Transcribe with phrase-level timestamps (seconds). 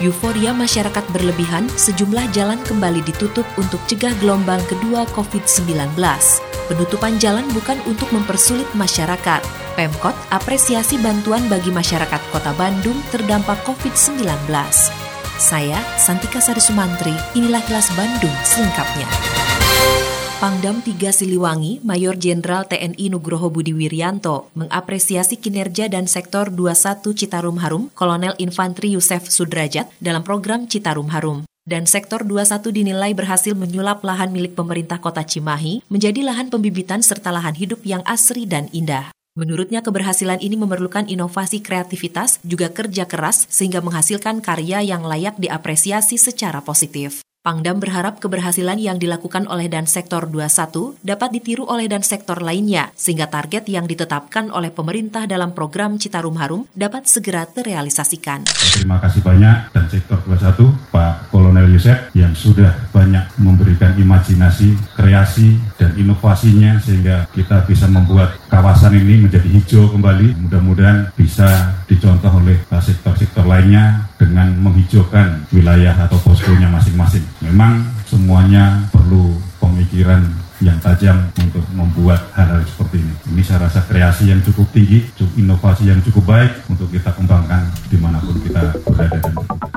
[0.00, 5.92] Euforia masyarakat berlebihan, sejumlah jalan kembali ditutup untuk cegah gelombang kedua COVID-19.
[6.72, 9.44] Penutupan jalan bukan untuk mempersulit masyarakat.
[9.76, 14.24] Pemkot apresiasi bantuan bagi masyarakat kota Bandung terdampak COVID-19.
[15.36, 19.08] Saya, Santika Sari Sumantri, inilah kelas Bandung selengkapnya.
[20.42, 27.62] Pangdam 3 Siliwangi, Mayor Jenderal TNI Nugroho Budi Wiryanto mengapresiasi kinerja dan sektor 21 Citarum
[27.62, 31.46] Harum, Kolonel Infantri Yusef Sudrajat dalam program Citarum Harum.
[31.62, 37.30] Dan sektor 21 dinilai berhasil menyulap lahan milik pemerintah kota Cimahi menjadi lahan pembibitan serta
[37.30, 39.14] lahan hidup yang asri dan indah.
[39.38, 46.18] Menurutnya keberhasilan ini memerlukan inovasi kreativitas, juga kerja keras sehingga menghasilkan karya yang layak diapresiasi
[46.18, 47.22] secara positif.
[47.42, 52.94] Pangdam berharap keberhasilan yang dilakukan oleh dan sektor 21 dapat ditiru oleh dan sektor lainnya,
[52.94, 58.46] sehingga target yang ditetapkan oleh pemerintah dalam program Citarum Harum dapat segera terrealisasikan.
[58.46, 65.58] Terima kasih banyak dan sektor 21 Pak Kolonel Yusef yang sudah banyak memberikan imajinasi, kreasi,
[65.82, 70.46] dan inovasinya sehingga kita bisa membuat kawasan ini menjadi hijau kembali.
[70.46, 77.26] Mudah-mudahan bisa dicontoh oleh sektor-sektor lainnya dengan menghijaukan wilayah atau poskonya masing-masing.
[77.42, 80.22] Memang semuanya perlu pemikiran
[80.62, 83.14] yang tajam untuk membuat hal-hal seperti ini.
[83.34, 85.02] Ini saya rasa kreasi yang cukup tinggi,
[85.34, 89.71] inovasi yang cukup baik untuk kita kembangkan di mana pun kita berada dan bertugas.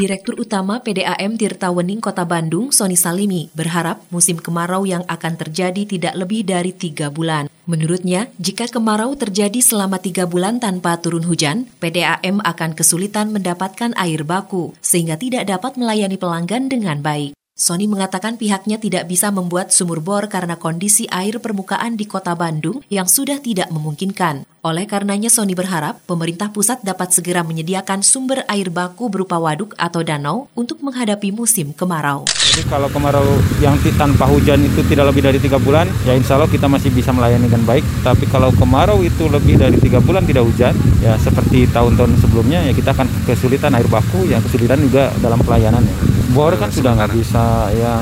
[0.00, 5.84] Direktur Utama PDAM Tirta Wening Kota Bandung, Soni Salimi, berharap musim kemarau yang akan terjadi
[5.84, 7.52] tidak lebih dari tiga bulan.
[7.68, 14.24] Menurutnya, jika kemarau terjadi selama tiga bulan tanpa turun hujan, PDAM akan kesulitan mendapatkan air
[14.24, 17.36] baku, sehingga tidak dapat melayani pelanggan dengan baik.
[17.60, 22.80] Sony mengatakan pihaknya tidak bisa membuat sumur bor karena kondisi air permukaan di kota Bandung
[22.88, 24.48] yang sudah tidak memungkinkan.
[24.64, 30.00] Oleh karenanya Sony berharap pemerintah pusat dapat segera menyediakan sumber air baku berupa waduk atau
[30.00, 32.24] danau untuk menghadapi musim kemarau.
[32.32, 33.28] Jadi kalau kemarau
[33.60, 37.12] yang tanpa hujan itu tidak lebih dari tiga bulan, ya insya Allah kita masih bisa
[37.12, 37.84] melayani dengan baik.
[38.00, 40.72] Tapi kalau kemarau itu lebih dari tiga bulan tidak hujan,
[41.04, 45.84] ya seperti tahun-tahun sebelumnya, ya kita akan kesulitan air baku, yang kesulitan juga dalam pelayanan.
[45.84, 47.94] Ya bor kan sudah nggak bisa ya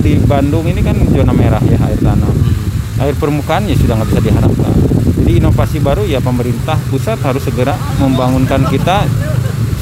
[0.00, 2.32] di Bandung ini kan zona merah ya air tanah.
[2.96, 4.72] Air permukaannya sudah nggak bisa diharapkan.
[5.20, 9.04] Jadi inovasi baru ya pemerintah pusat harus segera membangunkan kita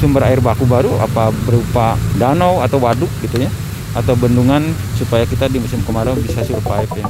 [0.01, 3.49] sumber air baku baru apa berupa danau atau waduk gitu ya
[3.95, 7.07] atau bendungan supaya kita di musim kemarau bisa survive ya.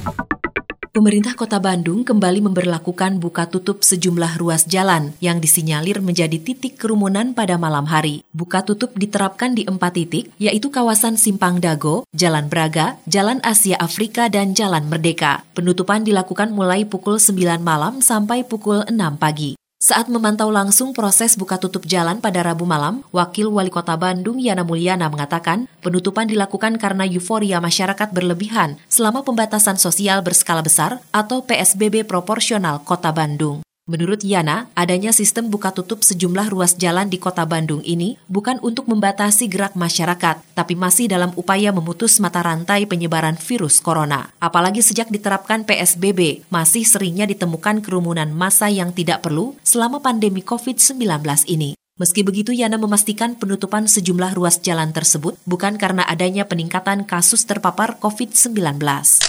[0.95, 7.35] Pemerintah Kota Bandung kembali memberlakukan buka tutup sejumlah ruas jalan yang disinyalir menjadi titik kerumunan
[7.35, 8.23] pada malam hari.
[8.31, 14.31] Buka tutup diterapkan di empat titik, yaitu kawasan Simpang Dago, Jalan Braga, Jalan Asia Afrika,
[14.31, 15.43] dan Jalan Merdeka.
[15.51, 19.59] Penutupan dilakukan mulai pukul 9 malam sampai pukul 6 pagi.
[19.85, 24.65] Saat memantau langsung proses buka tutup jalan pada Rabu malam, Wakil Wali Kota Bandung Yana
[24.65, 32.01] Mulyana mengatakan penutupan dilakukan karena euforia masyarakat berlebihan selama pembatasan sosial berskala besar atau PSBB
[32.01, 33.64] proporsional Kota Bandung.
[33.85, 38.89] Menurut Yana, adanya sistem buka tutup sejumlah ruas jalan di kota Bandung ini bukan untuk
[38.89, 44.33] membatasi gerak masyarakat, tapi masih dalam upaya memutus mata rantai penyebaran virus corona.
[44.41, 51.21] Apalagi sejak diterapkan PSBB, masih seringnya ditemukan kerumunan massa yang tidak perlu selama pandemi COVID-19
[51.45, 51.77] ini.
[51.95, 57.95] Meski begitu, Yana memastikan penutupan sejumlah ruas jalan tersebut bukan karena adanya peningkatan kasus terpapar
[58.03, 58.51] COVID-19.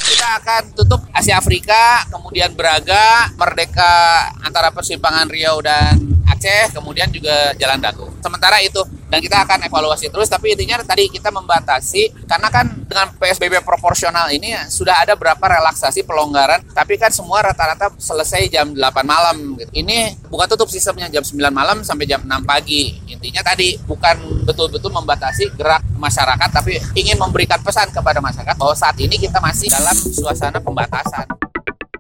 [0.03, 5.95] Kita akan tutup Asia Afrika, kemudian Braga, Merdeka antara persimpangan Riau dan
[6.27, 8.11] Aceh, kemudian juga Jalan Dago.
[8.19, 13.13] Sementara itu, dan kita akan evaluasi terus, tapi intinya tadi kita membatasi, karena kan dengan
[13.15, 18.83] PSBB proporsional ini sudah ada berapa relaksasi pelonggaran, tapi kan semua rata-rata selesai jam 8
[19.07, 19.55] malam.
[19.59, 19.71] Gitu.
[19.83, 22.99] Ini bukan tutup sistemnya jam 9 malam sampai jam 6 pagi.
[23.07, 28.99] Intinya tadi bukan betul-betul membatasi gerak masyarakat, tapi ingin memberikan pesan kepada masyarakat bahwa saat
[28.99, 31.27] ini kita masih dalam suasana pembatasan.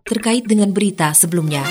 [0.06, 1.66] Terkait dengan berita sebelumnya.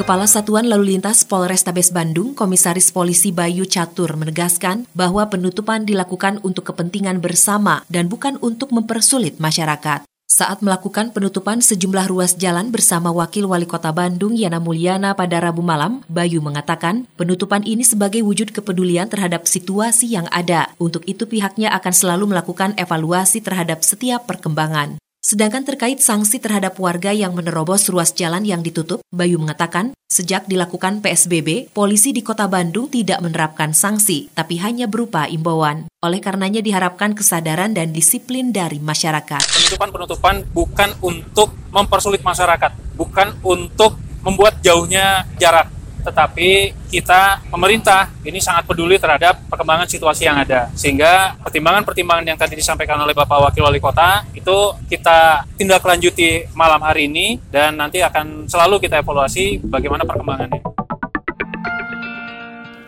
[0.00, 6.72] Kepala Satuan Lalu Lintas Polrestabes Bandung, Komisaris Polisi Bayu Catur menegaskan bahwa penutupan dilakukan untuk
[6.72, 10.08] kepentingan bersama dan bukan untuk mempersulit masyarakat.
[10.24, 15.60] Saat melakukan penutupan sejumlah ruas jalan bersama Wakil Wali Kota Bandung Yana Mulyana pada Rabu
[15.60, 20.72] malam, Bayu mengatakan penutupan ini sebagai wujud kepedulian terhadap situasi yang ada.
[20.80, 24.96] Untuk itu pihaknya akan selalu melakukan evaluasi terhadap setiap perkembangan.
[25.30, 31.06] Sedangkan terkait sanksi terhadap warga yang menerobos ruas jalan yang ditutup, Bayu mengatakan, sejak dilakukan
[31.06, 35.86] PSBB, polisi di kota Bandung tidak menerapkan sanksi, tapi hanya berupa imbauan.
[36.02, 39.38] Oleh karenanya diharapkan kesadaran dan disiplin dari masyarakat.
[39.38, 48.66] Penutupan-penutupan bukan untuk mempersulit masyarakat, bukan untuk membuat jauhnya jarak tetapi kita pemerintah ini sangat
[48.66, 53.78] peduli terhadap perkembangan situasi yang ada sehingga pertimbangan-pertimbangan yang tadi disampaikan oleh Bapak Wakil Wali
[53.78, 60.02] Kota itu kita tindak lanjuti malam hari ini dan nanti akan selalu kita evaluasi bagaimana
[60.08, 60.69] perkembangannya.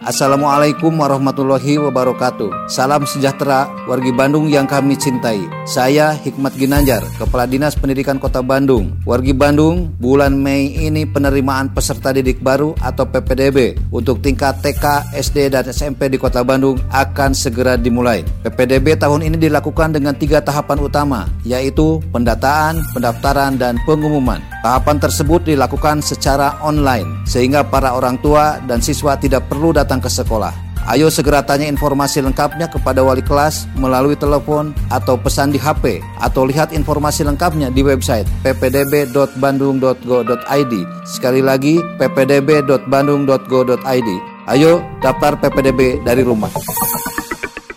[0.03, 2.67] Assalamualaikum warahmatullahi wabarakatuh.
[2.67, 5.47] Salam sejahtera wargi Bandung yang kami cintai.
[5.63, 8.99] Saya Hikmat Ginanjar, Kepala Dinas Pendidikan Kota Bandung.
[9.07, 15.55] Wargi Bandung, bulan Mei ini penerimaan peserta didik baru atau PPDB untuk tingkat TK, SD,
[15.55, 18.27] dan SMP di Kota Bandung akan segera dimulai.
[18.43, 24.43] PPDB tahun ini dilakukan dengan tiga tahapan utama, yaitu pendataan, pendaftaran, dan pengumuman.
[24.63, 30.01] Tahapan tersebut dilakukan secara online, sehingga para orang tua dan siswa tidak perlu datang datang
[30.01, 30.57] ke sekolah.
[30.89, 36.43] Ayo segera tanya informasi lengkapnya kepada wali kelas melalui telepon atau pesan di HP atau
[36.49, 40.75] lihat informasi lengkapnya di website ppdb.bandung.go.id.
[41.07, 44.11] Sekali lagi ppdb.bandung.go.id.
[44.51, 46.51] Ayo daftar PPDB dari rumah.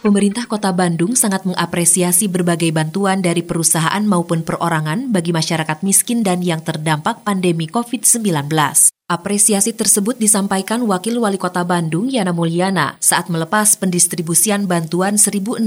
[0.06, 6.46] Pemerintah Kota Bandung sangat mengapresiasi berbagai bantuan dari perusahaan maupun perorangan bagi masyarakat miskin dan
[6.46, 8.46] yang terdampak pandemi COVID-19.
[9.10, 15.66] Apresiasi tersebut disampaikan Wakil Wali Kota Bandung Yana Mulyana saat melepas pendistribusian bantuan 1.600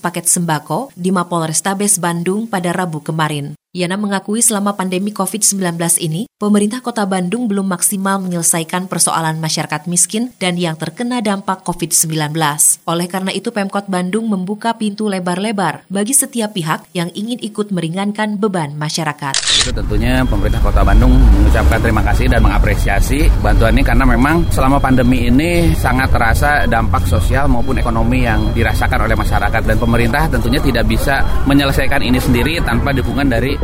[0.00, 3.52] paket sembako di Mapol Restabes Bandung pada Rabu kemarin.
[3.74, 5.58] Yana mengakui selama pandemi COVID-19
[5.98, 12.38] ini, pemerintah kota Bandung belum maksimal menyelesaikan persoalan masyarakat miskin dan yang terkena dampak COVID-19.
[12.86, 18.38] Oleh karena itu, Pemkot Bandung membuka pintu lebar-lebar bagi setiap pihak yang ingin ikut meringankan
[18.38, 19.34] beban masyarakat.
[19.66, 24.78] Itu tentunya pemerintah kota Bandung mengucapkan terima kasih dan mengapresiasi bantuan ini karena memang selama
[24.78, 30.62] pandemi ini sangat terasa dampak sosial maupun ekonomi yang dirasakan oleh masyarakat dan pemerintah tentunya
[30.62, 33.63] tidak bisa menyelesaikan ini sendiri tanpa dukungan dari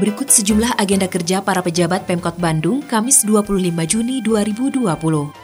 [0.00, 4.88] Berikut sejumlah agenda kerja para pejabat Pemkot Bandung Kamis 25 Juni 2020.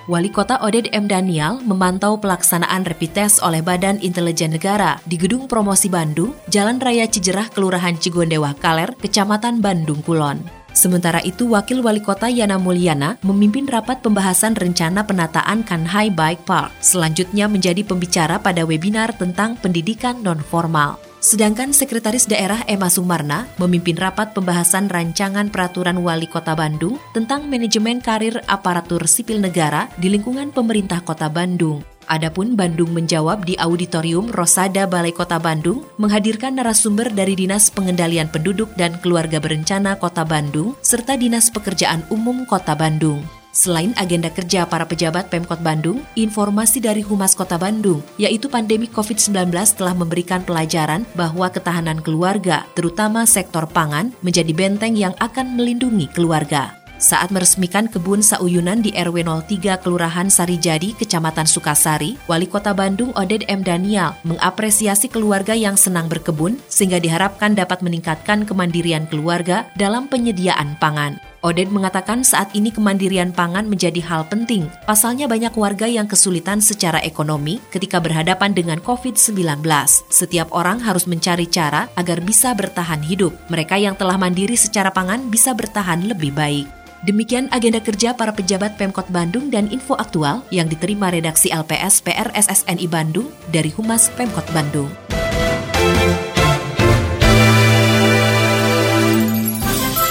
[0.09, 1.05] Wali Kota Oded M.
[1.05, 7.05] Daniel memantau pelaksanaan rapid test oleh Badan Intelijen Negara di Gedung Promosi Bandung, Jalan Raya
[7.05, 10.41] Cijerah, Kelurahan Cigondewa Kaler, Kecamatan Bandung Kulon.
[10.73, 16.73] Sementara itu, Wakil Wali Kota Yana Mulyana memimpin rapat pembahasan rencana penataan Kanhai Bike Park.
[16.81, 20.97] Selanjutnya menjadi pembicara pada webinar tentang pendidikan non-formal.
[21.27, 27.99] Sedangkan Sekretaris Daerah Emma Sumarna memimpin rapat pembahasan rancangan peraturan Wali Kota Bandung tentang manajemen
[27.99, 31.83] karir aparatur sipil negara di lingkungan pemerintah Kota Bandung.
[32.07, 38.71] Adapun Bandung menjawab di Auditorium Rosada Balai Kota Bandung menghadirkan narasumber dari Dinas Pengendalian Penduduk
[38.79, 43.27] dan Keluarga Berencana Kota Bandung serta Dinas Pekerjaan Umum Kota Bandung.
[43.57, 49.49] Selain agenda kerja para pejabat Pemkot Bandung, informasi dari Humas Kota Bandung, yaitu pandemi COVID-19
[49.81, 56.77] telah memberikan pelajaran bahwa ketahanan keluarga, terutama sektor pangan, menjadi benteng yang akan melindungi keluarga.
[57.01, 63.49] Saat meresmikan kebun sauyunan di RW 03 Kelurahan Sarijadi, Kecamatan Sukasari, Wali Kota Bandung Oded
[63.49, 63.65] M.
[63.65, 71.21] Daniel mengapresiasi keluarga yang senang berkebun sehingga diharapkan dapat meningkatkan kemandirian keluarga dalam penyediaan pangan.
[71.47, 74.67] Oded mengatakan saat ini kemandirian pangan menjadi hal penting.
[74.83, 79.63] Pasalnya banyak warga yang kesulitan secara ekonomi ketika berhadapan dengan COVID-19.
[80.11, 83.31] Setiap orang harus mencari cara agar bisa bertahan hidup.
[83.47, 86.67] Mereka yang telah mandiri secara pangan bisa bertahan lebih baik.
[87.07, 92.91] Demikian agenda kerja para pejabat Pemkot Bandung dan info aktual yang diterima redaksi LPS PRSSNI
[92.91, 95.06] Bandung dari Humas Pemkot Bandung.